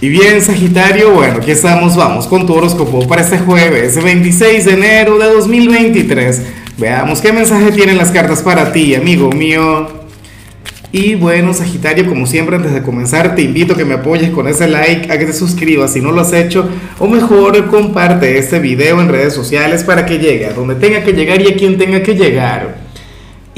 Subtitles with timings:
[0.00, 4.72] Y bien, Sagitario, bueno, aquí estamos, vamos con tu horóscopo para este jueves, 26 de
[4.74, 6.42] enero de 2023.
[6.76, 9.88] Veamos qué mensaje tienen las cartas para ti, amigo mío.
[10.92, 14.46] Y bueno, Sagitario, como siempre, antes de comenzar, te invito a que me apoyes con
[14.46, 16.68] ese like, a que te suscribas si no lo has hecho,
[17.00, 21.12] o mejor, comparte este video en redes sociales para que llegue a donde tenga que
[21.12, 22.87] llegar y a quien tenga que llegar.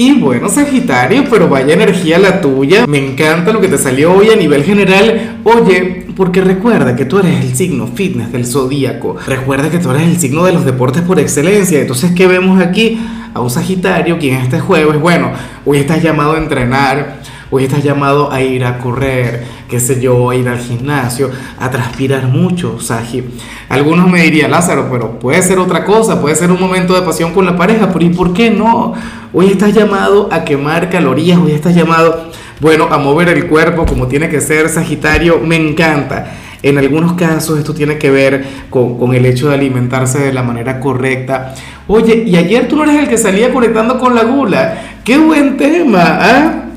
[0.00, 2.86] Y bueno, Sagitario, pero vaya energía la tuya.
[2.86, 5.40] Me encanta lo que te salió hoy a nivel general.
[5.42, 9.16] Oye, porque recuerda que tú eres el signo fitness del zodíaco.
[9.26, 11.80] Recuerda que tú eres el signo de los deportes por excelencia.
[11.80, 12.96] Entonces, ¿qué vemos aquí?
[13.34, 15.32] A un Sagitario quien este jueves, bueno,
[15.66, 17.20] hoy estás llamado a entrenar
[17.50, 21.70] Hoy estás llamado a ir a correr, qué sé yo, a ir al gimnasio, a
[21.70, 23.24] transpirar mucho, Sagi.
[23.70, 27.32] Algunos me dirían, Lázaro, pero puede ser otra cosa, puede ser un momento de pasión
[27.32, 28.92] con la pareja, pero ¿y por qué no?
[29.32, 32.28] Hoy estás llamado a quemar calorías, hoy estás llamado,
[32.60, 36.34] bueno, a mover el cuerpo como tiene que ser, Sagitario, me encanta.
[36.62, 40.42] En algunos casos esto tiene que ver con, con, el hecho de alimentarse de la
[40.42, 41.54] manera correcta.
[41.86, 44.98] Oye, y ayer tú no eres el que salía conectando con la gula.
[45.02, 46.67] Qué buen tema, ¿ah?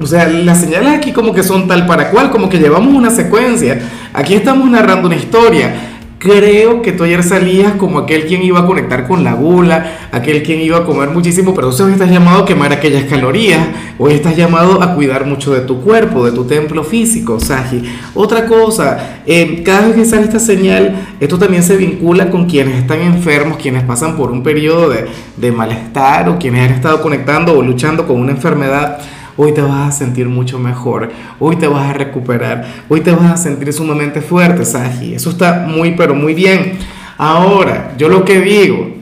[0.00, 3.10] O sea, las señales aquí como que son tal para cual, como que llevamos una
[3.10, 3.80] secuencia.
[4.12, 5.92] Aquí estamos narrando una historia.
[6.18, 10.42] Creo que tú ayer salías como aquel quien iba a conectar con la gula, aquel
[10.42, 13.60] quien iba a comer muchísimo, pero hoy estás llamado a quemar aquellas calorías,
[13.98, 17.82] hoy estás llamado a cuidar mucho de tu cuerpo, de tu templo físico, Saji.
[18.14, 22.76] Otra cosa, eh, cada vez que sale esta señal, esto también se vincula con quienes
[22.76, 25.04] están enfermos, quienes pasan por un periodo de,
[25.36, 28.98] de malestar o quienes han estado conectando o luchando con una enfermedad
[29.36, 33.32] hoy te vas a sentir mucho mejor, hoy te vas a recuperar, hoy te vas
[33.32, 35.14] a sentir sumamente fuerte, Saji.
[35.14, 36.78] Eso está muy, pero muy bien.
[37.16, 38.94] Ahora, yo lo que digo,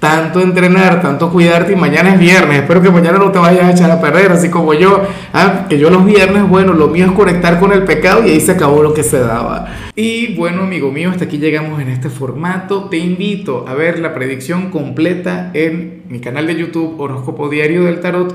[0.00, 3.70] tanto entrenar, tanto cuidarte y mañana es viernes, espero que mañana no te vayas a
[3.72, 5.02] echar a perder, así como yo,
[5.34, 5.66] ¿ah?
[5.68, 8.52] que yo los viernes, bueno, lo mío es conectar con el pecado y ahí se
[8.52, 9.68] acabó lo que se daba.
[9.94, 14.14] Y bueno, amigo mío, hasta aquí llegamos en este formato, te invito a ver la
[14.14, 18.34] predicción completa en mi canal de YouTube Horóscopo Diario del Tarot